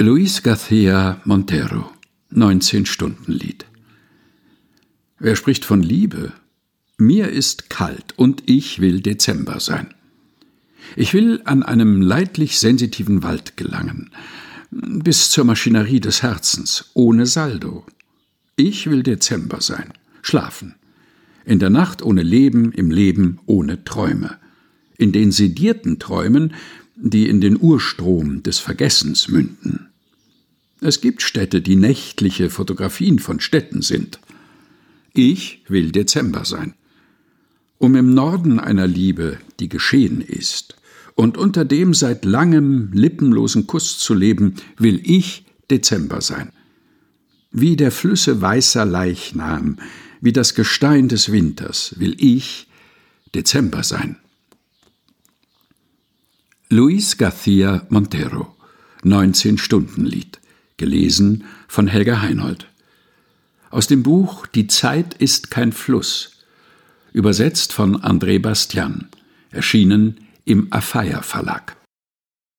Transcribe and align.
Luis 0.00 0.44
García 0.44 1.20
Montero 1.24 1.90
19-Stunden-Lied 2.32 3.66
Wer 5.18 5.34
spricht 5.34 5.64
von 5.64 5.82
Liebe? 5.82 6.34
Mir 6.98 7.30
ist 7.30 7.68
kalt 7.68 8.16
und 8.16 8.44
ich 8.46 8.80
will 8.80 9.00
Dezember 9.00 9.58
sein. 9.58 9.92
Ich 10.94 11.14
will 11.14 11.42
an 11.46 11.64
einem 11.64 12.00
leidlich 12.00 12.60
sensitiven 12.60 13.24
Wald 13.24 13.56
gelangen, 13.56 14.10
bis 14.70 15.30
zur 15.30 15.44
Maschinerie 15.44 15.98
des 15.98 16.22
Herzens, 16.22 16.92
ohne 16.94 17.26
Saldo. 17.26 17.84
Ich 18.54 18.88
will 18.88 19.02
Dezember 19.02 19.60
sein, 19.60 19.92
schlafen. 20.22 20.76
In 21.44 21.58
der 21.58 21.70
Nacht 21.70 22.02
ohne 22.02 22.22
Leben, 22.22 22.70
im 22.70 22.92
Leben 22.92 23.40
ohne 23.46 23.82
Träume. 23.82 24.38
In 24.96 25.10
den 25.10 25.32
sedierten 25.32 25.98
Träumen, 25.98 26.54
die 26.94 27.28
in 27.28 27.40
den 27.40 27.60
Urstrom 27.60 28.44
des 28.44 28.60
Vergessens 28.60 29.26
münden. 29.26 29.87
Es 30.80 31.00
gibt 31.00 31.22
Städte, 31.22 31.60
die 31.60 31.76
nächtliche 31.76 32.50
Fotografien 32.50 33.18
von 33.18 33.40
Städten 33.40 33.82
sind. 33.82 34.20
Ich 35.12 35.64
will 35.68 35.90
Dezember 35.90 36.44
sein. 36.44 36.74
Um 37.78 37.94
im 37.96 38.14
Norden 38.14 38.60
einer 38.60 38.86
Liebe, 38.86 39.38
die 39.60 39.68
geschehen 39.68 40.20
ist, 40.20 40.76
und 41.14 41.36
unter 41.36 41.64
dem 41.64 41.94
seit 41.94 42.24
langem 42.24 42.92
lippenlosen 42.92 43.66
Kuss 43.66 43.98
zu 43.98 44.14
leben, 44.14 44.54
will 44.76 45.00
ich 45.02 45.44
Dezember 45.68 46.20
sein. 46.20 46.52
Wie 47.50 47.74
der 47.74 47.90
Flüsse 47.90 48.40
weißer 48.40 48.84
Leichnam, 48.84 49.78
wie 50.20 50.32
das 50.32 50.54
Gestein 50.54 51.08
des 51.08 51.32
Winters, 51.32 51.94
will 51.98 52.14
ich 52.18 52.68
Dezember 53.34 53.82
sein. 53.82 54.16
Luis 56.70 57.18
García 57.18 57.84
Montero 57.88 58.54
19-Stunden-Lied 59.02 60.38
gelesen 60.78 61.44
von 61.68 61.86
Helga 61.86 62.22
Heinold. 62.22 62.66
Aus 63.70 63.86
dem 63.86 64.02
Buch 64.02 64.46
Die 64.46 64.66
Zeit 64.66 65.14
ist 65.14 65.50
kein 65.50 65.72
Fluss, 65.72 66.38
übersetzt 67.12 67.74
von 67.74 68.00
André 68.02 68.40
Bastian, 68.40 69.08
erschienen 69.50 70.20
im 70.46 70.68
Afeier 70.72 71.22
Verlag. 71.22 71.77